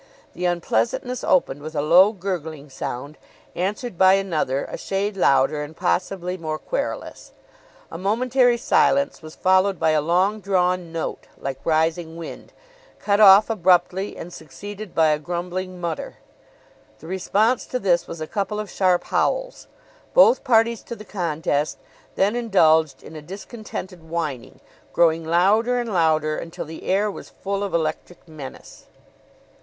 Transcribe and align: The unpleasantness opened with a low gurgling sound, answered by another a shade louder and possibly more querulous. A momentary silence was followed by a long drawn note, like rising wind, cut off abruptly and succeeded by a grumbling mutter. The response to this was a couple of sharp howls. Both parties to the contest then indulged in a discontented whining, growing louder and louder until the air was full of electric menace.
The 0.33 0.45
unpleasantness 0.45 1.23
opened 1.23 1.61
with 1.61 1.75
a 1.75 1.81
low 1.83 2.11
gurgling 2.11 2.71
sound, 2.71 3.19
answered 3.53 3.99
by 3.99 4.13
another 4.13 4.65
a 4.65 4.75
shade 4.75 5.15
louder 5.15 5.61
and 5.61 5.77
possibly 5.77 6.39
more 6.39 6.57
querulous. 6.57 7.33
A 7.91 7.99
momentary 7.99 8.57
silence 8.57 9.21
was 9.21 9.35
followed 9.35 9.79
by 9.79 9.91
a 9.91 10.01
long 10.01 10.39
drawn 10.39 10.91
note, 10.91 11.27
like 11.39 11.59
rising 11.63 12.17
wind, 12.17 12.51
cut 12.97 13.19
off 13.19 13.47
abruptly 13.47 14.17
and 14.17 14.33
succeeded 14.33 14.95
by 14.95 15.09
a 15.09 15.19
grumbling 15.19 15.79
mutter. 15.79 16.15
The 16.97 17.05
response 17.05 17.67
to 17.67 17.77
this 17.77 18.07
was 18.07 18.19
a 18.19 18.25
couple 18.25 18.59
of 18.59 18.71
sharp 18.71 19.03
howls. 19.03 19.67
Both 20.15 20.43
parties 20.43 20.81
to 20.81 20.95
the 20.95 21.05
contest 21.05 21.77
then 22.15 22.35
indulged 22.35 23.03
in 23.03 23.15
a 23.15 23.21
discontented 23.21 24.01
whining, 24.09 24.61
growing 24.93 25.23
louder 25.23 25.77
and 25.79 25.93
louder 25.93 26.39
until 26.39 26.65
the 26.65 26.85
air 26.85 27.11
was 27.11 27.29
full 27.29 27.61
of 27.61 27.75
electric 27.75 28.27
menace. 28.27 28.87